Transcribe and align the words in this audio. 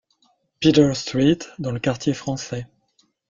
Peter 0.59 0.95
Street 0.95 1.37
dans 1.59 1.69
le 1.71 1.77
quartier 1.77 2.15
français. 2.15 2.65